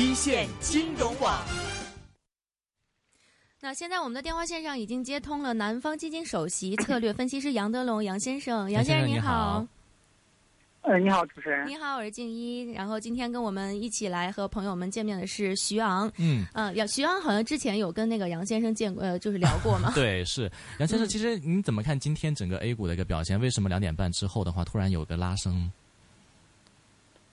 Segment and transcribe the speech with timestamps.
[0.00, 1.44] 一线金融网。
[3.60, 9.66] 那现在我们的电话线上已经接通了南方基金首席策略分析师杨德龙杨先生，杨先生您好。
[10.80, 11.68] 呃，你好，主持人。
[11.68, 12.62] 你好，我是静一。
[12.72, 16.10] 然后今天跟我们一起来和朋友们见面的是徐昂。
[16.16, 19.92] 嗯，呃，杨徐昂好像之前有跟那个杨先生见过，呃，就是聊过嘛。
[19.94, 21.06] 对，是杨先生。
[21.06, 23.38] 其实您怎么看今天整个 A 股的一个表现？
[23.38, 25.70] 为什么两点半之后的话突然有个拉升？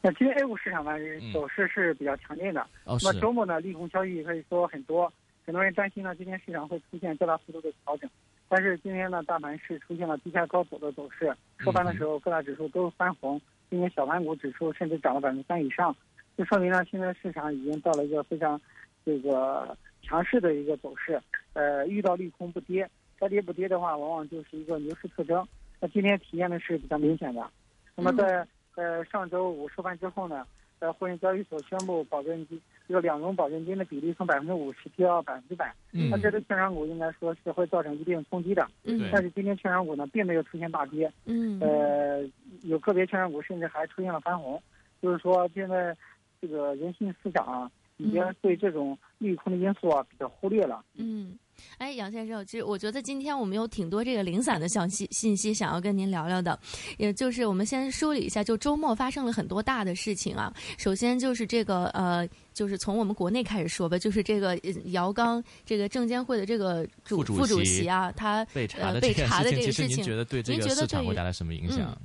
[0.01, 0.91] 那今天 A 股市场呢
[1.33, 2.61] 走势是比较强劲的。
[2.85, 5.11] 哦，那么周末呢利空消息可以说很多，
[5.45, 8.09] 很多人担心呢今天市场会出现较大幅度的调整。
[8.49, 15.93] 但是今天呢，大盘是出现了低开高走的走势，收盘的时候各大指数都翻红，今天小盘股指数甚至涨了百分之三以上，
[16.37, 18.57] 就说明呢，现在市场已经到了一个非常
[19.05, 21.21] 这个强势的一个走势。
[21.51, 22.89] 呃，遇到利空不跌，
[23.19, 25.45] 该跌不跌的话，往往就是一个牛市特征。
[25.81, 27.45] 那今天体现的是比较明显的。
[27.97, 30.47] 那么在呃上周五收盘之后呢？
[30.79, 38.63] 在沪深交易所宣布保证金这个两融保证金的比例从百分之五十提到百分之百，那这对券商股应该说是会造成一定冲击的。
[38.83, 42.23] 嗯，但是今天券商股呢并没有出现大跌，嗯，呃，
[42.61, 44.61] 有个别券商股甚至还出现了翻红，
[45.01, 45.97] 就是说现在
[46.39, 50.85] 这个人性思想啊，已经对这种利空的因素啊比较忽略了。
[50.93, 51.39] 嗯。
[51.77, 56.57] 哎，杨先生，其实我觉得今天我们有挺多这个零散的信息信息想要跟您聊聊的，
[56.97, 60.51] 也就是我们先梳理一下，就周末发生了很多大的事情啊。
[60.77, 71.95] 首先就是这个呃，就是从我们国内开始说吧，就是这个姚刚这个证监会的这个主副主席啊，他被查的被查的这个事情，您觉得对这个市场会带来什么影响？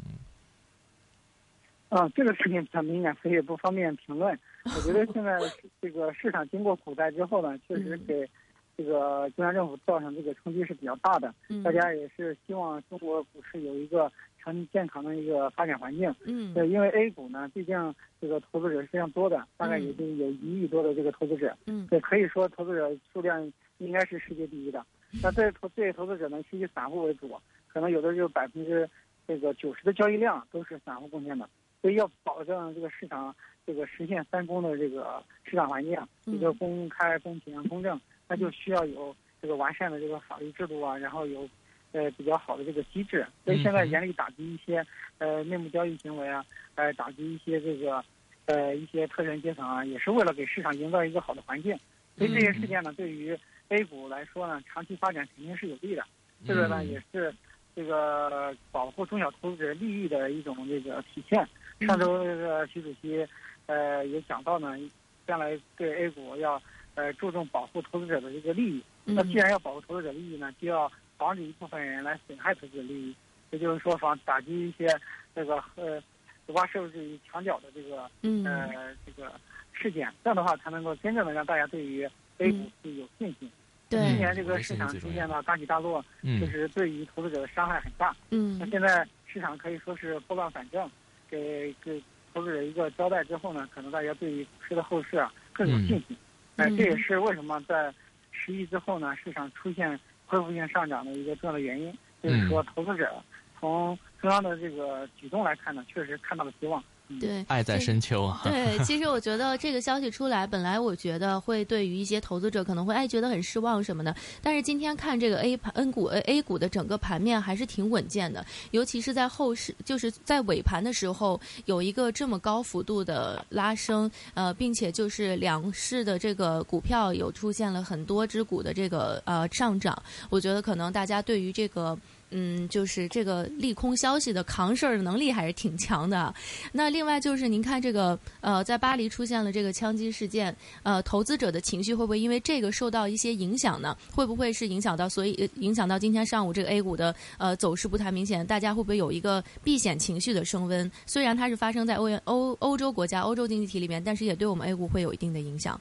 [1.89, 4.39] 啊，这个事情比较敏感，所以不方便评论。
[4.65, 5.39] 我觉得现在
[5.81, 8.29] 这个市场经过股灾之后呢，确实给。
[8.77, 16.13] 这个中央政府造成这个冲击是比较大的，大家也是希望中国股市有一个长期健康的一个发展环境。
[16.25, 21.57] 嗯，对，因为 A 股呢，毕竟这个投资者是非常多的，大概已经有一亿多的这个投资者。
[21.67, 24.85] 嗯，对，可以说投资者数量应该是世界第一的。
[25.23, 28.89] 那这投这些投资者呢，其实散户为主，可能有的就百分之
[29.29, 31.49] 这个九十的交易量都是散户贡献的。
[31.83, 33.35] 所以要保证这个市场
[33.67, 38.01] 这个实现三公的这个市场环境，一个公开、公平、公正。
[38.33, 41.47] 那就需要有这个完善的这个法律制度啊，然后有，
[41.93, 43.27] 呃比较好的这个机制。
[43.45, 44.83] 所以现在严厉打击一些
[45.19, 46.43] 呃内幕交易行为啊，
[46.77, 48.03] 呃打击一些这个，
[48.47, 51.79] 呃一些特权阶层啊，也是为了给市场营造一个好的环境。
[52.17, 53.39] 所以这些事件呢，对于
[53.69, 56.03] A 股来说呢，长期发展肯定是有利的。
[56.47, 57.35] 这个呢，也是
[57.77, 61.47] 这个保护中小投资者利益的一种这个体现。
[61.87, 63.29] 上周这个习主席，
[63.67, 64.79] 呃也讲到呢，
[65.27, 66.63] 将来对 A 股要。
[66.95, 68.83] 呃，注重保护投资者的这个利益。
[69.05, 73.15] 那既然要保护投资者利益呢，就要防止一部分人来损害投资者利益。
[73.51, 74.87] 也就是说，防打击一些
[75.35, 76.03] 这个呃
[76.49, 79.33] 挖社会主义墙角的这个呃这个
[79.73, 80.11] 事件。
[80.25, 82.09] 这样的话，才能够真正的让大家对于
[82.39, 83.51] A 股是有信心。
[83.91, 88.17] 对，今年这个市场出现了大起大落，确实对于投资者的伤害很大。
[88.31, 88.59] 嗯。
[88.59, 90.91] 那现在市场可以说是拨乱反正，
[91.29, 96.17] 给给投资者一个交代之后呢，可能大家对于股市的后市啊更有信心。
[96.57, 97.93] 哎，这也是为什么在
[98.31, 101.93] 十一之后呢，市场出现恢复性上涨的一个重要的原因，
[102.23, 103.23] 就是说投资者
[103.59, 106.83] 从中央的这个举动来看呢，确实看到了希望。
[107.21, 108.41] 对，爱在深秋啊。
[108.43, 114.15] 对，其实我觉得这个消息出来，本来我觉得会对于一些投资者可能会哎觉得很失望什么的。
[114.41, 130.03] 但是今天看这个 A 盘 N 股 A 股的整个盘面还是挺稳健的，尤其是在后市，就是在尾盘的时候有一个这么高幅度的拉升，呃，并且就是两市的这个股票有出现了很多只股的这个呃上涨。
[130.31, 131.99] 我觉得可能大家对于这个。
[132.33, 136.35] 嗯，就是这个利空消息的扛事儿能力还是挺强的。
[136.73, 143.97] 那另外就是您看这个呃，在巴黎出现了这个枪击事件，呃，投资者的情绪会不会因为这个受到一些影响呢？
[144.11, 148.47] 会不会是影响到，所以影响到今天上午这个 A 股的呃走势不太明显？
[148.47, 150.91] 大家会不会有一个避险情绪的升温？
[151.07, 155.81] 虽然它是发生在欧元欧欧洲国家、欧洲经济体里面，但是也对我们 A 股会有一定的影响。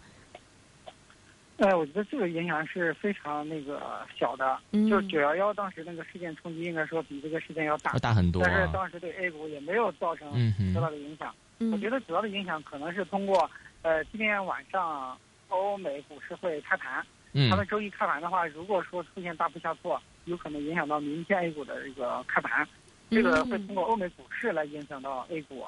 [1.61, 4.57] 哎，我觉得这个影响是非常那个小的，
[4.89, 8.41] 就九幺幺当时那个事件冲击，应该说比这个事件要大，大很多。
[8.43, 10.31] 但是当时对 A 股也没有造成
[10.73, 11.33] 多大的影响。
[11.71, 13.47] 我觉得主要的影响可能是通过，
[13.83, 15.15] 呃，今天晚上
[15.49, 17.05] 欧美股市会开盘，
[17.51, 22.67] 他们周一开盘的话，如果说出现大幅下挫，有可能影响到明天 A 股的这个开盘，
[23.11, 25.63] 这个会通过欧美股市来影响到 A 股。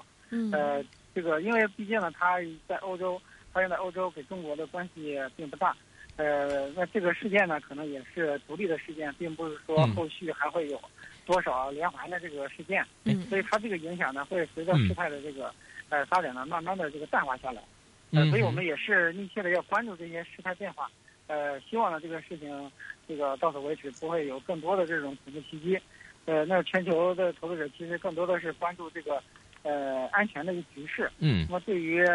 [0.51, 3.22] 呃，这个因为毕竟呢，它在欧洲。
[3.54, 5.76] 发生在欧洲，给中国的关系并不大。
[6.16, 10.80] 呃，那这个事件呢，可能也是独立的事件，并不是说后续还会有
[11.26, 12.86] 多少连环的这个事件。
[13.06, 15.54] 嗯，所以它这个影响呢，会随着事态的这个
[15.90, 17.62] 呃发展呢，慢慢的这个淡化下来。
[18.12, 20.88] 呃，嗯所以我们也是密切的要关注这些事态变化，
[21.26, 22.72] 呃，希望呢这个事情
[23.08, 25.80] 这个到此为止，不会有更多的这种恐怖袭击。
[26.26, 29.22] 呃，那全球的投资者其实更多的是关注这个
[29.63, 31.12] 呃安全的一个局势。
[31.19, 32.06] 嗯那么对于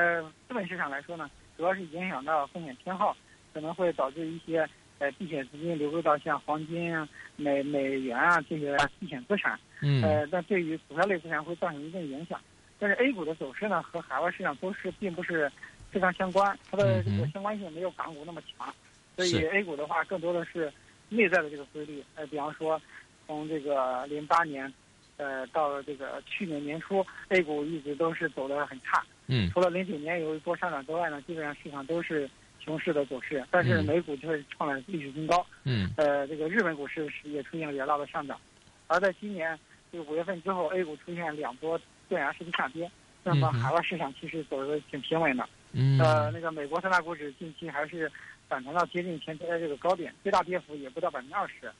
[0.46, 3.16] 资本市场来说呢，主要是影响到风险偏好，
[3.52, 4.68] 可能会导致一些
[4.98, 9.58] 呃避险资金流入到像黄金啊、美美元啊这些避险资产。
[9.80, 12.40] 嗯呃，那对于股票类资产会造成一定影响。
[12.80, 15.50] 但是 A 股的走势呢，和海外市场都是并不是
[15.90, 18.72] 非常相关，它的这个相关性没有港股那么强，
[19.16, 20.72] 所以 A 股的话更多的是
[21.08, 22.02] 内在的这个规律。
[22.14, 22.80] 呃，比方说
[23.26, 24.72] 从这个零八年，
[25.18, 32.30] 呃，到了这个去年年初，A 股一直都是走得很差，嗯除了零九年有一波上涨之外呢，基本上市场都是
[32.60, 33.44] 熊市的走势。
[33.50, 38.40] 但是嗯美股却是创了历史新高，嗯呃，这个日本股市是也出现了比较大的上涨，
[38.86, 39.58] 而在今年
[39.90, 41.78] 这个五月份之后，A 股出现两波
[42.08, 42.88] 断崖式的下跌，
[43.24, 45.48] 那么海外市场其实走的挺平稳的。
[45.72, 48.10] 嗯呃，那个美国三大股指近期还是
[48.48, 51.70] 反弹到接近前期的这个高点，最大跌幅也不到百分之二十。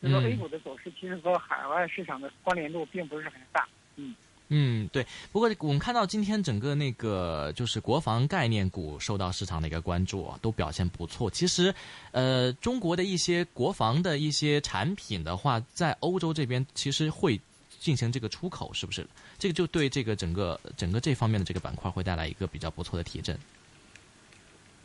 [0.00, 3.66] 所以说嗯 A 股的走势其实和海外市场的关联度并不是很大。
[3.96, 4.14] 嗯，
[4.48, 5.04] 嗯对。
[5.32, 11.30] 不过我们看到今天整个那个就是国防概念股受到市场的一个关注啊，都表现不错。
[11.30, 11.74] 其实，
[12.12, 17.40] 呃，中国的一些国防的一些产品的话，在欧洲这边其实会
[17.78, 19.06] 进行这个出口，是不是？
[19.38, 23.38] 这个就对这个整个整个这方面的这个板块会带来一个比较不错的提振。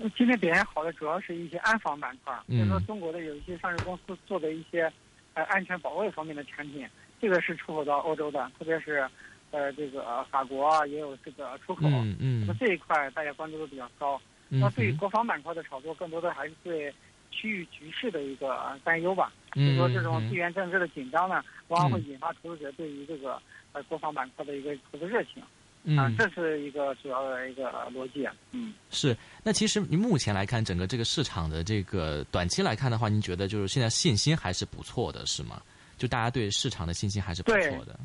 [0.01, 4.91] 呃今天表现好的主要是一些安防板块，嗯就是说中国的有一些上市公司做的一些
[5.35, 6.87] 呃安全保卫方面的产品，
[7.21, 9.07] 这个是出口到欧洲的，特别是
[9.51, 11.83] 呃这个呃法国啊也有这个出口。
[11.87, 14.19] 嗯嗯那么这一块大家关注度比较高。
[14.49, 16.93] 嗯那对于国防板块的炒作，更多的还是对
[17.29, 19.31] 区域局势的一个呃担忧吧。
[19.53, 25.43] 就说这种嗯地缘政治的紧张呢，往往会嗯引发投资者对于这个呃国防板块的一个投资热情
[25.83, 28.27] 嗯啊，这是一个主要的一个逻辑。
[28.51, 28.73] 嗯。
[28.89, 35.61] 是，那其实您目前来看，整个这个市场的这个短期来看的话，您觉得就是现在信心还是不错的，是吗？
[35.97, 37.99] 就大家对市场的信心还是不错的。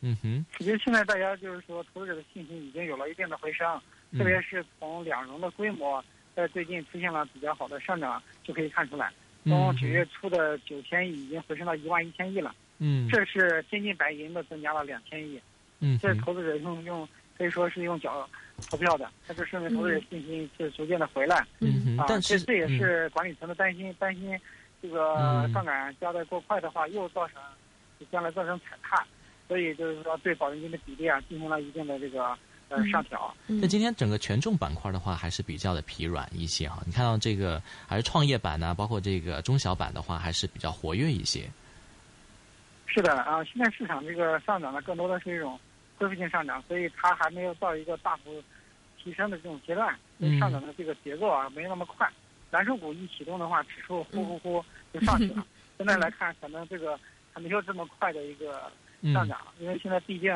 [0.00, 3.66] 嗯哼，其实现在大家就是说，投资者的信心已经有了一定的回升，
[4.10, 6.04] 嗯特别是从两融的规模
[6.34, 9.10] 在最近出现了比较好的上涨，就可以看出来，
[9.44, 15.40] 从九月初的九千亿已经回升到一万一千亿了，嗯这是真金白银的增加了两千亿，
[15.84, 18.28] 嗯这是投资者用用可以说是用脚
[18.70, 24.38] 投票的，那就说明投资者信心是逐渐的回来嗯，嗯哼，但是这这也嗯是管理层的担心，担心
[24.80, 27.36] 这个嗯杠杆加的过快的话，又造成
[28.10, 29.04] 将来造成踩踏，
[29.48, 32.24] 所以就是说对保证金的比例啊进行了一定的这个
[32.68, 33.34] 呃嗯上调。
[33.46, 36.82] 那今天整个权重板块的话，还是比较的疲软一些哈。
[36.86, 41.48] 你看到这个还是创业板呢，包括这个中小板的话，还是比较活跃一些。
[42.86, 45.58] 是的啊，现在市场这个上涨呢，更多的是一种
[45.96, 48.42] 恢复性上涨，所以它还没有到一个大幅
[49.02, 52.08] 提升的这种阶段，所以上涨的这个节奏啊没那么快。
[52.50, 55.44] 蓝筹股一启动的话，指数呼呼呼就上去了。
[55.76, 56.98] 现在来看，可能这个
[57.32, 58.70] 还没有这么快的一个
[59.00, 60.32] 嗯上涨，因为现在毕竟，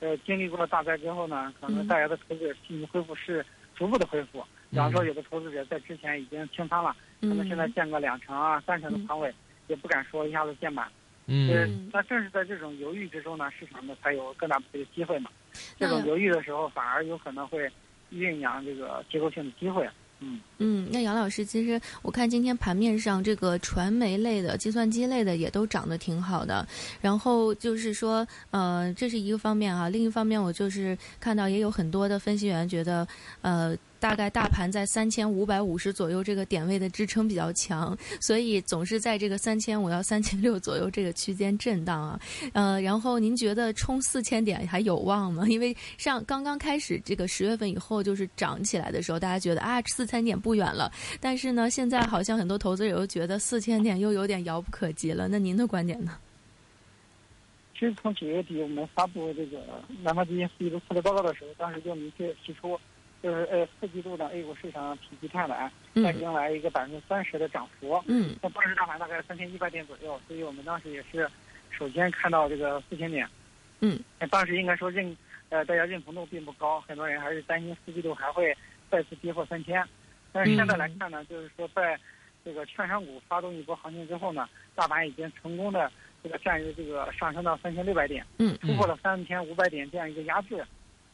[0.00, 3.44] 呃，经历过了大灾之后呢，可能大家的投资者信心恢复是
[3.76, 4.44] 逐步的恢复。
[4.70, 9.32] 比方说，有的投资者在之前已经清仓了，可能现在建个两成啊、三成的仓位，
[9.68, 10.88] 也不敢说一下子建满。
[11.26, 15.30] 呃嗯，那正是在这种犹豫之中呢，市场呢才有更大的这个机会嘛。
[15.78, 17.70] 这种犹豫的时候，反而有可能会
[18.10, 19.88] 酝酿这个结构性的机会。
[20.22, 26.66] 嗯，嗯，那杨老师，其实我看今天盘面上这个传媒类的、计算机类的也都涨得挺好的。
[27.00, 29.88] 然后就是说，呃，这是一个方面啊。
[29.88, 33.08] 另一方面，我就是看到也有很多的分析员觉得，
[33.40, 42.20] 呃，大概大盘在三千五百五十左右这个点位的支撑比较强，所以总是在这个三千五到三千六左右这个区间震荡啊。
[42.54, 45.46] 呃，然后您觉得冲四千点还有望吗？
[45.46, 50.90] 因为上刚刚开始这个十月份以后就是涨起来的时候，大家觉得啊四千点不远了，
[51.20, 55.28] 但是呢，现在好像很多投资者又觉得四千点又有点遥不可及了。
[55.28, 56.16] 那您的观点呢？
[57.78, 59.58] 其实从九月底我们发布这个
[60.02, 62.78] 南方基金四季度策略报告的时候，当时就明确提出，
[63.22, 68.02] 就是呃季度呢 A 股市场否极泰来，再嗯迎来一个百分之三十的涨幅。
[68.06, 71.28] 嗯那当时大盘大概三千一百点左右，所以我们当时也是
[71.70, 73.28] 首先看到这个四千点。
[73.80, 75.16] 嗯，那当时应该说认
[75.48, 78.56] 呃大家认同度并不高，很多人还是担心四季度还会
[78.90, 79.84] 再次跌破三千。
[80.32, 81.98] 但是现在来看呢，就是说在
[82.44, 85.90] 这个券商股发动一波行情之后呢，大盘已经成功的
[86.22, 90.64] 这个占于这个上升到三千六百点，嗯突破了三千五百点这样一个压制，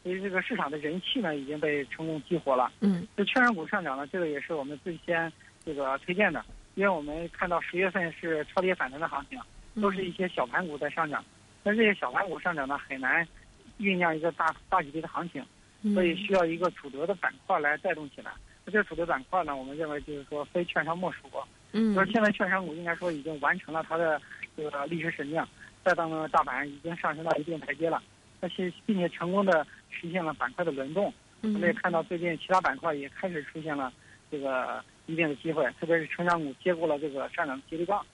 [0.03, 2.71] 所以这个市场的人气呢已经被成功激活了。
[2.81, 5.31] 嗯这券商股上涨呢，这个也是我们最先
[5.65, 6.43] 这个推荐的，
[6.75, 9.39] 因为我们看到十月份是超跌反弹的行情，
[9.81, 11.23] 都是一些小盘股在上涨，
[11.63, 13.27] 但这些小盘股上涨呢，很难
[13.79, 15.43] 酝酿一个大大级别的行情。
[15.93, 18.31] 所以需要一个主流的板块来带动起来。
[18.65, 21.19] 那这个主流板块呢，我们认为就是说非券商莫属。
[21.71, 24.19] 嗯，就是现在券商股应该说已经完成了它的
[24.57, 25.41] 这个历史使命，
[25.85, 28.01] 再到呢大盘已经上升到一定台阶了，
[28.41, 31.13] 而且并且成功的实现了板块的轮动。
[31.41, 33.91] 我们也看到最近其他板块也开始出现了
[34.31, 38.05] 这个一定的机会，特别是成长股接过了这个上涨接力棒。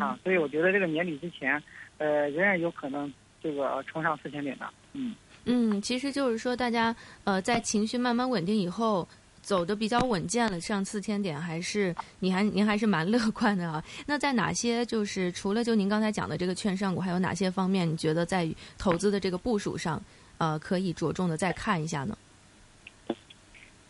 [0.00, 1.62] 啊，所以我觉得这个年底之前，
[1.98, 3.12] 呃，仍然有可能
[3.42, 4.68] 这个冲上四千点的。
[4.92, 9.08] 嗯嗯，其实就是说大家呃在情绪慢慢稳定以后。
[9.42, 13.82] 走的比较稳健了，上四千点还是你还您还是蛮 乐观的啊？
[14.06, 18.48] 那在哪些就是除了就您刚才讲的这个券商股，还有哪些方面你觉得在
[18.78, 20.00] 投资的这个部署上，
[20.42, 22.18] 呃，可以着重的再看一下呢？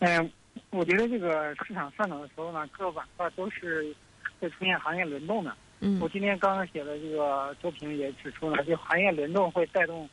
[0.01, 0.31] 嗯，
[0.69, 3.97] 我觉得这个市场上涨的时候呢，各个板块都是
[4.39, 5.57] 会出现行业轮动的。
[5.81, 10.07] 嗯，我今天刚刚写的这个周评也指出了，就行业轮动会带动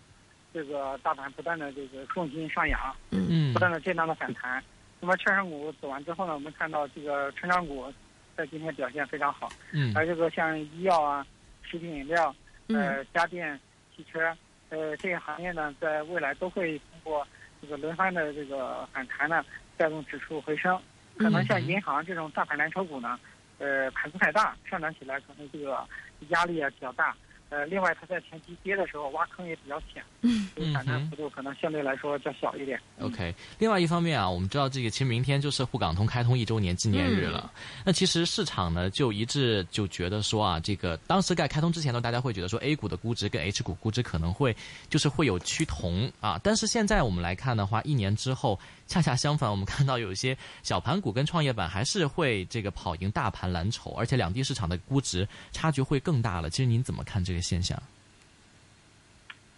[0.53, 2.79] 这个大盘不断的这个重心上扬，
[3.09, 4.63] 嗯嗯，不断的震荡的反弹。
[5.01, 7.91] 那么券商股走完之后呢，我们看到这个成长股
[8.37, 9.49] 在今天表现非常好。
[9.73, 9.91] 嗯。
[9.93, 11.27] 而这个像医药啊、
[11.63, 12.33] 食品饮料、
[12.69, 13.59] 呃家电、
[13.93, 14.33] 汽车，
[14.69, 17.27] 呃这些行业呢，在未来都会通过
[17.61, 19.43] 这个轮番的这个反弹呢，
[19.77, 20.79] 带动指数回升。
[21.17, 23.19] 可能像银行这种大盘蓝筹股呢，
[23.57, 25.85] 呃盘子太大，上涨起来可能这个
[26.29, 27.15] 压力也比较大。
[27.49, 32.79] 呃，另外它在前期跌的时候挖坑也比较浅，嗯，反弹幅度可能相对来说较小一点。
[32.99, 37.51] OK，另外一方面啊，我们知道这个其实明天就是沪港通开通一周年纪念日了。
[37.83, 44.55] 那其实市场呢就一致就觉得说啊，这个当时在开通之前呢，大家会觉得说 A 股的估值跟 H 股估值可能会
[44.87, 46.39] 就是会有趋同啊。
[46.43, 48.59] 但是现在我们来看的话，一年之后
[48.89, 56.49] 恰恰相反，我们看到有一些小盘股跟创业板还是会这个跑赢大盘蓝筹，而且两地市场的估值差距会更大了。
[56.49, 57.39] 其实您怎么看这个？
[57.39, 57.81] 现象。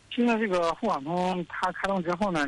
[0.09, 2.45] 现在这个沪港通它开通之后呢，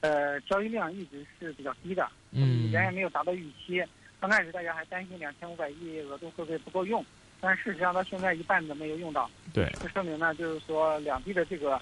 [0.00, 3.82] 呃，交易量一直是比较低的，嗯，远远没有达到预期。
[4.20, 7.04] 刚开始大家还担心两千五百亿额度会不会不够用，
[7.40, 9.30] 但事实上到现在一半都没有用到。
[9.54, 11.80] 对，这说明呢，就是说两地的这个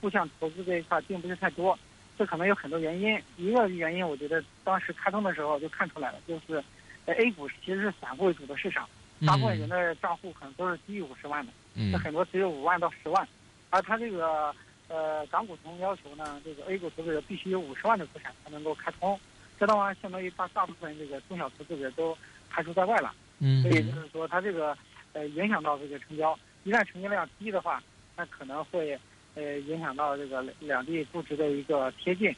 [0.00, 1.78] 互相投资这一块并不是太多。
[2.18, 6.62] 这可能有很多原因，一个原因我觉得当时开通的时候就看出来了，就是
[7.06, 8.88] A 股其实是散户为主的市场，
[9.26, 11.52] 大部分人的账户可能都是低于五十万的。
[11.74, 13.26] 嗯，很多只有五万到十万，
[13.70, 14.54] 而它这个
[14.88, 19.18] 呃港股通要求呢，这个 A 股投资者必须有五十万的资产才能够开通，
[19.58, 22.16] 这的话相当于把大部分这个中小投资者都
[22.50, 23.14] 排除在外了。
[23.38, 24.76] 嗯，所以就是说，它这个
[25.14, 27.82] 呃影响到这个成交，一旦成交量低的话，
[28.16, 28.96] 那可能会
[29.34, 32.34] 呃影响到这个两地估值的一个贴近。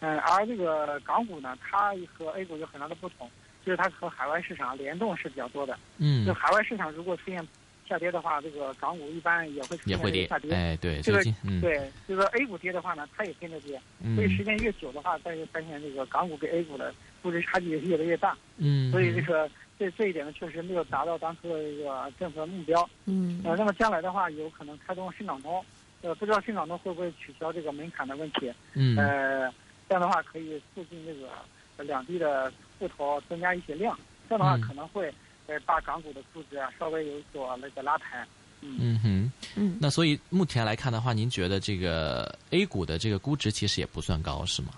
[0.00, 3.30] 嗯，而这个港股呢，它和 A 股有很大的不同，
[3.64, 5.78] 就是它和海外市场联动是比较多的。
[5.98, 7.46] 嗯，就海外市场如果出现。
[7.88, 10.54] 下跌的话，这个港股一般也会出现下跌。
[10.54, 13.78] 哎，对，这个嗯，对，这个 A 股跌的话呢，它也跟着跌。
[14.00, 18.34] 嗯所以时间越久的话，大家发现这个港股跟 A 股的估值差距也是越来越大。
[18.56, 22.88] 嗯，所以这个这这一点呢，确实没有达到当初的一个政策目标。
[23.04, 25.62] 嗯，呃，那么将来的话，有可能开通深港通，
[26.02, 28.52] 呃，不知道新港通会不会取消这个门槛的问题。
[28.74, 29.52] 嗯，呃，
[29.88, 35.12] 这样的话可以促进这个两地的户头增加一些量，这样的话可能会
[35.46, 38.26] 呃把港股的估值啊稍微有所那个拉抬。
[38.60, 44.68] 嗯哼，嗯，那所以目前来看的话，您觉得这个 A 股的这个估值其实也不算高，是吗？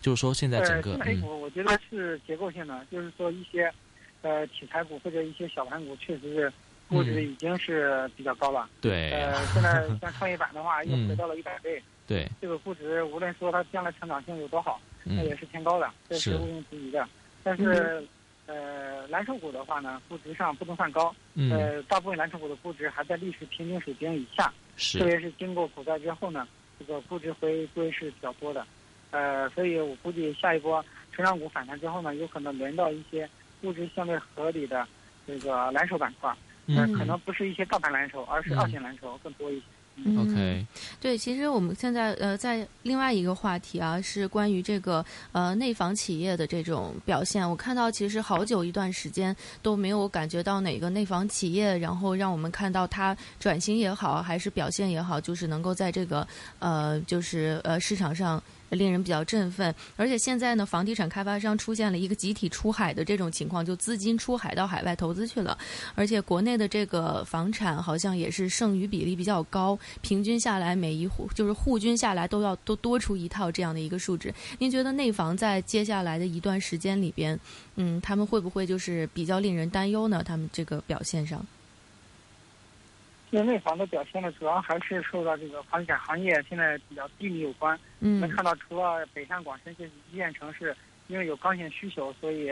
[0.00, 3.70] 就是说现在整个 A 股，我觉得是结构性的，就是说一些
[4.22, 6.52] 呃题材股或者一些小盘股，确实是
[6.88, 8.68] 估值已经是比较高了。
[8.80, 9.10] 对。
[9.10, 11.82] 呃，现在 像创业板的话，又回到了一百倍。
[12.06, 12.28] 对。
[12.40, 17.08] 这个估值，无论说它将来成长性有多好，那也是偏高的，这是毋庸置疑的。
[17.42, 18.06] 但是。
[18.46, 21.16] 呃，蓝筹股的话呢，估值上不能算高。
[21.32, 21.50] 嗯。
[21.50, 24.52] 呃，大部分蓝筹股的估值还在历史平均水平以下。
[24.76, 24.98] 是。
[24.98, 26.46] 特别是经过股灾之后呢，
[26.78, 28.66] 这个估值回归是比较多的。
[29.12, 33.26] 呃，所以我估计下一波成长股反弹之后呢，有可能轮到一些
[33.62, 34.86] 估值相对合理的
[35.26, 36.30] 这个蓝筹板块。
[36.66, 36.92] 嗯。
[36.92, 39.64] 可能不是一些大盘蓝筹，而是二线蓝筹更多一些。
[40.18, 40.66] OK，
[41.00, 47.48] 对，其实我们现在呃，在另外一个话题啊，是关于这个呃内房企业的这种表现。
[47.48, 56.26] 我看到其实好久一段时间都没有感觉到哪个内房企业，然后让我们看到它转型也好，还是表现也好，就是能够在这个
[56.58, 58.42] 呃，就是呃市场上。
[58.70, 65.56] 令人比较振奋，而且现在呢，房地产开发商出现了一个集体出海的这种情况，就资金出海到海外投资去了，
[65.94, 74.34] 而且国内的这个房产好像也是剩余比例比较高，平均下来每一户就是户均下来都要都多出一套这样的一个数值。
[74.58, 77.38] 您觉得内房在接下来的一段时间里边，
[77.76, 80.22] 嗯，他们会不会就是比较令人担忧呢？
[80.24, 81.46] 他们这个表现上？
[83.34, 87.76] 现因为内房的表现呢，主要还是受到这个房地产行业现在比较低迷有关。
[87.98, 90.74] 嗯能看到，除了北上广深这一线城市，
[91.08, 92.48] 因为有刚性需求，所以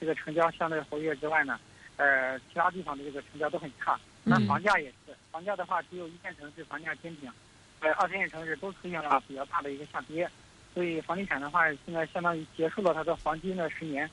[0.00, 1.60] 这个成交相对活跃之外呢，
[1.98, 3.96] 呃，其他地方的这个成交都很差。
[4.24, 7.30] 那嗯房价也是，房价的话，只有一线城市房价坚挺，
[7.78, 10.28] 呃，二三线城市都出现了比较大的一个下跌。
[10.74, 14.10] 所以房地产的话，现在相当于结束了它的黄金的十年，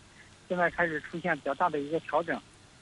[0.48, 2.40] 现在开始出现比较大的一个调整。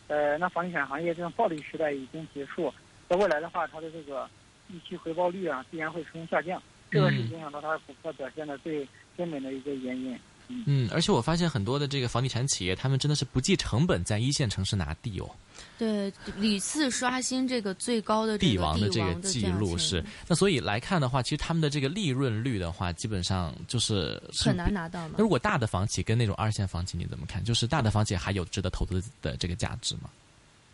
[0.09, 2.73] 呃，那房地产行业这种暴利时代已经结束，
[3.09, 4.29] 在未来的话，它的这个
[4.69, 6.61] 预期回报率啊，必然会出现下降，
[6.91, 8.87] 这个是影响到它股票表现的最
[9.17, 10.17] 根本的一个原因。
[10.65, 15.29] 嗯，而且我发现很多的这个房地产企业，他们真的是不计成本在一线城市拿地哦，
[15.77, 20.03] 对，屡次刷新这个最高的这个地王的这个记录是。
[20.27, 25.23] 那所以来看的话，其实他们的这个利润率的话，基本上就是是很难拿到嘛那。
[25.23, 27.43] 如果大的房企跟那种二线房企，你怎么看？
[27.43, 30.09] 就是大的房企还有值得投资的这个价值吗？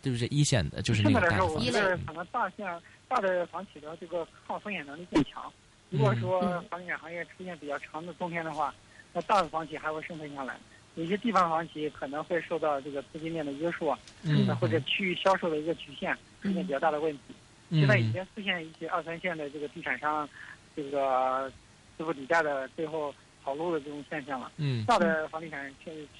[0.05, 0.27] 对不对？
[0.27, 5.51] 一线的，就是那现在来说，我种大的房企觉得可能大线大的房企的这个抗风险能力更强。
[5.89, 8.71] 如果说嗯房地产行业出现比较长的冬天的话，
[9.13, 10.55] 那大的房企还会生存下来。
[10.93, 17.21] 有些地方房企可能会受到这个资金链的约束啊，嗯或者区域销售的一个局限，出现比较大的问题。
[17.69, 20.29] 嗯现在已经出现一些二三线的这个地产商，
[20.75, 21.51] 这个
[21.97, 23.12] 支付抵债的最后
[23.43, 24.51] 跑路的这种现象了。
[24.57, 25.74] 嗯大的房地产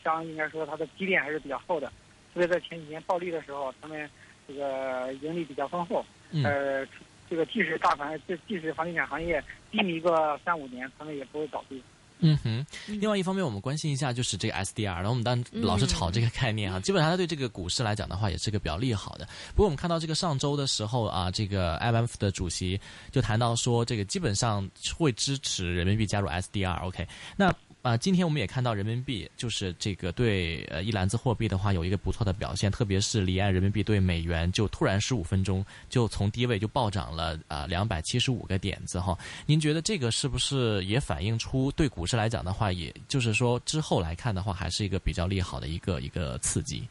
[0.04, 1.92] 商应该说它的积淀还是比较厚的，
[2.36, 4.08] 特别在前几年暴利的时候，他们
[4.46, 6.06] 这个盈利比较丰厚。
[6.32, 6.86] 嗯呃，
[7.30, 11.82] 这个即使大盘，这即使房地产行业低迷个三五年，他们也不会倒闭。
[12.20, 19.25] 嗯哼，另外一方面，我们关心一下就是这个 SDR，然后我们当然老是炒这个概念哈，基本上它对这个股市来讲的话，也是个比较利好的。
[19.51, 22.80] 不过我们看到这个上周的时候啊，这个 IMF 的主席
[23.12, 26.84] 就谈到说，这个基本上会支持人民币加入 SDR。
[26.86, 27.54] OK，那。
[27.86, 39.15] 啊，今天我们也看到人民币就是这个对呃一篮子货币的话有一个不错的表现，特别是离岸人民币对美元就突然十五分钟就从低位就暴涨了啊两百七十五个点子哈。
[39.46, 46.88] 您觉得这个是不是也反映出对股市来讲的话，也就是说之后来看的话，还是一个比较利好的一个一个刺激？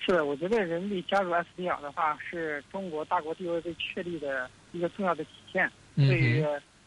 [0.00, 5.70] 是的，我觉得人民币加入 SDR 的话，是中国大国地位被确立的一个重要的体现。
[5.94, 6.44] 嗯对于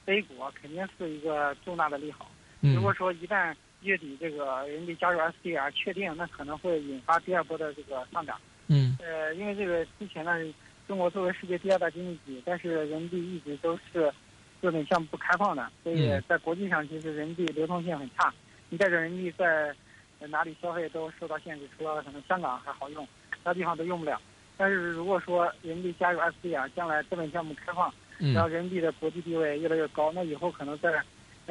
[0.07, 2.29] A 股啊，肯定是一个重大的利好。
[2.73, 8.39] 嗯如果说一旦月底这个人民币加入 SDR 确定，那可能会引发第二波的这个上涨。
[8.67, 10.31] 嗯呃，因为这个之前呢，
[10.87, 14.11] 中国作为世界第二大经济体，但是人民币一直都是
[14.61, 18.33] 资本项目不开放的，所以嗯在国际上其实人民币流通性很差。
[18.69, 19.73] 你带着人民币在
[20.19, 24.19] 呃哪里消费都受到限制，除了可能香港还好用，其他地方都用不了。
[24.57, 27.93] 但是如果说人民币加入 SDR，将来资本项目开放，
[28.33, 31.03] 然后嗯人民币的国际地位越来越高，那以后可能在在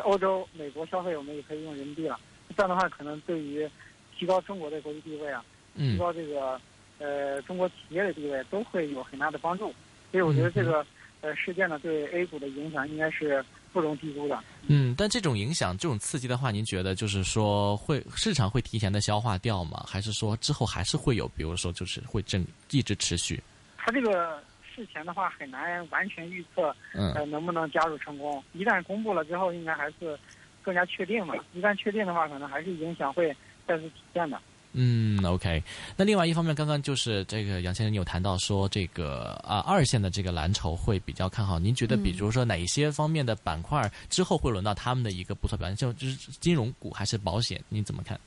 [0.02, 2.18] 欧洲、美国消费，我们也可以用人民币了。
[2.56, 3.68] 这样的话，可能对于
[4.16, 6.60] 提高中国的国际地位啊，提嗯高这个
[6.98, 9.74] 呃中国企业的地位，都会有很大的帮助。
[10.12, 10.86] 所以我觉得这个
[11.20, 14.38] 呃事件呢，对 A 股的影响应该是不容低估的。
[14.68, 19.84] 嗯，但这种影响、这种刺激的话，您觉得就是说会市场会提前的消化掉吗？
[19.86, 23.42] 还是说之后还是会有，比如说就是会正一直持续？
[23.76, 24.42] 它这个
[24.76, 28.44] 事前的话很难完全预测，嗯呃能不能加入成功。
[28.52, 30.18] 一旦公布了之后，应该还是
[30.62, 31.34] 更加确定嘛。
[31.54, 33.34] 一旦确定的话，可能还是影响会
[33.66, 34.38] 再次体现的。
[34.78, 35.62] 嗯，OK。
[35.96, 41.58] 那另外一方面，刚刚就是这个杨先生，你有谈到说这个啊二线的这个蓝筹会比较看好。
[41.58, 45.74] 您觉得，嗯比如说哪一些方面的板块之后会轮到他们的一个不错表现？
[45.74, 47.58] 就就是金融股还是保险？
[47.70, 48.20] 你怎么看？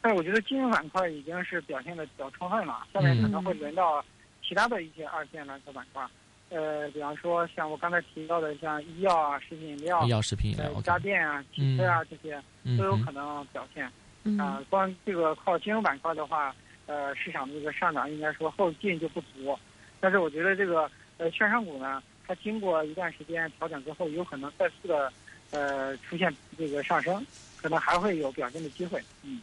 [0.00, 4.04] 但是我觉得金融板块已经是表现的比较充分了，下面可能会轮到
[4.48, 6.02] 其他的一些二线蓝筹板块，
[6.48, 10.80] 呃，比方说像我刚才提到的像医药啊、食品饮料、医药食品饮料呃。
[10.80, 12.42] 家电啊、汽车啊这些
[12.78, 13.90] 都有可能表现。
[14.24, 16.54] 嗯啊，光这个靠金融板块的话，
[16.86, 19.58] 呃，市场的这个上涨应该说后劲就不足。
[20.00, 25.12] 但是我觉得这个呃券商股呢，它经过一段时间调整之后，有可能再次的
[25.50, 27.24] 呃出现这个上升，
[27.56, 29.02] 可能还会有表现的机会。
[29.22, 29.40] 嗯。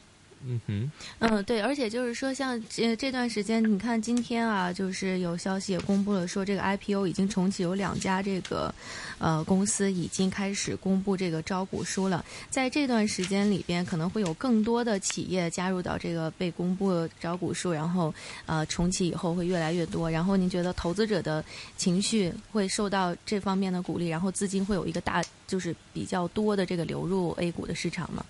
[0.48, 8.72] 嗯哼，嗯，对，而且就是说，像这这段时间，你看今天啊，就是有消息也公布了，说这个 IPO 已经重启，有两家这个
[9.18, 12.24] 呃公司已经开始公布这个招股书了。
[12.50, 18.14] 在这段时间里边，可能会有更多的企业加入到这个被公布的招股书，然后
[18.46, 20.12] 呃重启以后会越来越多。
[20.12, 21.44] 然后您觉得投资者的
[21.76, 28.24] 情绪会受到这方面的鼓励，然后资金会有一个大就是比较多的这个流入 A 股的市场吗？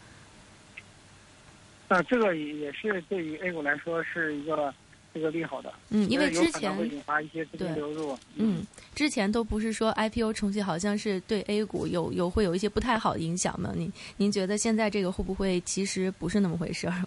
[1.88, 4.74] 那这个也是对于 A 股来说是一个
[5.14, 8.18] 这个利好的，嗯，因为之前会前引发一些资金对流入。
[8.36, 13.72] 嗯，之前都不是说 IPO 重启好像是对 A 股有有会有一些不太好的影响吗？
[13.76, 17.04] 您您觉得现在这个会不会其实不是那么回事儿？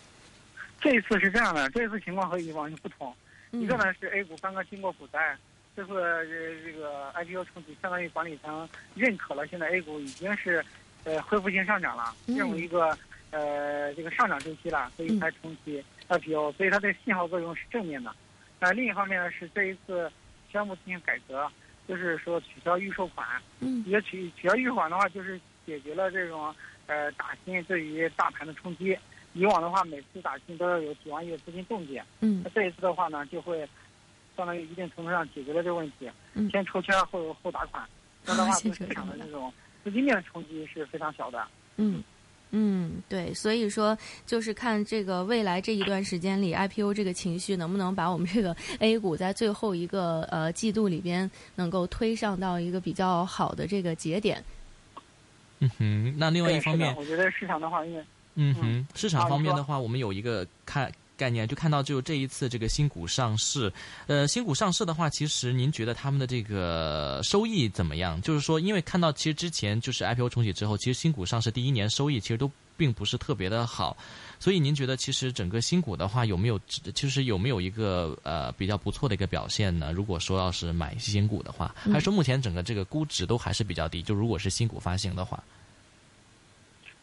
[0.80, 3.14] 这一次是这样的，这一次情况和以往就不同。
[3.52, 5.36] 一个呢是 A 股刚刚经过股灾，
[5.76, 5.92] 这次
[6.64, 10.64] 这个 IPO 重启，相当于管理层认可了现在 A 股已经是
[11.04, 12.96] 呃恢复性上涨了，进入一个
[13.32, 18.14] 呃这个上涨周期了，所以才重启 IPO，所以它的信号作用是正面的。
[18.60, 20.08] 那另一方面呢是这一次
[20.50, 21.50] 宣布进行改革，
[21.88, 23.26] 就是说取消预售款。
[23.58, 26.54] 嗯，也取取消预售款的话，就是解决了这种
[26.86, 28.96] 呃打新对于大盘的冲击。
[29.32, 32.04] 以往的话，每次打新都要有几万亿的资金冻结。
[32.20, 33.66] 嗯，那这一次的话呢，就会
[34.36, 36.08] 相当于一定程度上解决了这个问题。
[36.34, 37.88] 嗯，先抽签后后打款，
[38.22, 41.44] 这样的话对市场的这种资金面的冲击是非常小的。
[41.76, 42.04] 嗯。
[42.54, 54.44] 嗯，对，所以说就是看这个未来这一段时间里，IPO 这个情绪能不能把我们这个 A 股在最后一个呃季度里边能够推上到一个比较好的这个节点。
[55.60, 60.92] 嗯哼，那另外一方面，我觉得市场的话，因为嗯哼，市场方面的话，我们有一个看。
[61.22, 63.72] 概念就看到，就这一次这个新股上市，
[64.08, 68.20] 呃，新股上市的话，其实您觉得他们的这个收益怎么样？
[68.22, 73.96] 就是说，因为看到其实之前就是 IPO 重启之后，其实新股上市第一年收益其实都并不是特别的好，
[74.40, 76.58] 所以您觉得其实整个新股的话有没有，
[76.92, 79.92] 其实有没有一个呃比较不错的一个表现呢？
[79.92, 84.02] 如果说要是买新股的话，还是说目前整个这个估值都还是比较低？
[84.02, 85.40] 就如果是新股发行的话，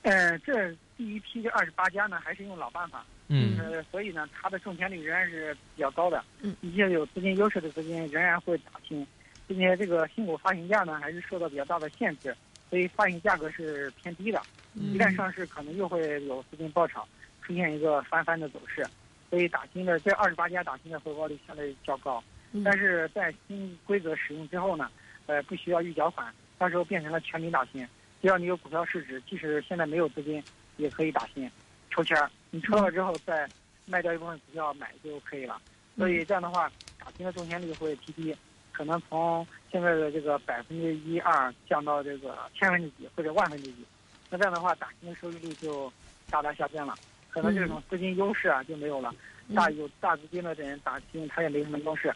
[0.01, 3.05] 呃，这第一批这二十八家呢，还是用老办法。
[3.27, 6.23] 嗯，呃，所以呢，它的中签率仍然是比较高的。
[6.41, 9.05] 嗯，一些有资金优势的资金仍然会打新，
[9.47, 12.35] 并且这个新股发行价呢，还是受到比较大的限制，
[12.69, 14.41] 所以发行价格是偏低的。
[14.73, 17.07] 一旦上市，可能又会有资金爆炒，
[17.41, 18.85] 出现一个翻番的走势。
[19.29, 22.23] 所以打新的这二十八家打新的回报率相对较高。
[22.63, 24.89] 但是在新规则使用之后呢，
[25.27, 27.87] 呃，不需要预缴款，到时候变成了全民打新，
[28.21, 30.43] 只要你有股票市值，即使现在没有资金，
[30.77, 31.49] 也可以打新。
[31.89, 33.47] 抽签儿，你抽了之后再
[33.85, 35.59] 卖掉一部分股票买就可以了。
[35.97, 38.35] 所以这样的话，打新的中签率会提低，
[38.71, 43.85] 可能从现在的这个百分之一二降到这个千分之几或者万分之几。
[44.29, 45.91] 那这样的话，打新的收益率就
[46.29, 46.93] 大大下降了，
[47.29, 49.13] 可能这种资金优势啊就没有了。
[49.55, 52.13] 大有大资金的人打新，他也没什么优势。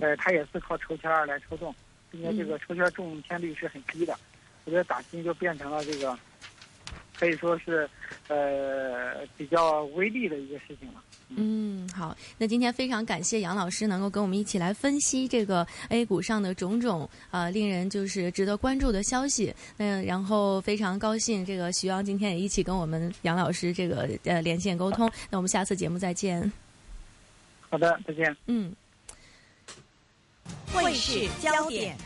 [0.00, 1.74] 呃，他也是靠抽签儿来抽中，
[2.10, 4.14] 并且这个抽签中签率是很低的。
[4.64, 6.18] 我觉得打新就变成了这个。
[7.16, 7.88] 可以说是，
[8.26, 11.02] 呃，比较微利的一个事情了。
[11.28, 19.54] 嗯，好，那今天非常感谢杨老师能够跟我们一起来分析这个 A 股上的种种啊，令人就是值得关注的消息。
[19.76, 25.08] 嗯，然后非常高兴，这个徐阳今天也一起跟我们杨老师这个呃连线沟通。
[25.30, 26.52] 那我们下次节目再见。
[27.70, 28.36] 好的，再见。
[28.46, 28.74] 嗯。
[30.72, 31.96] 汇市焦点。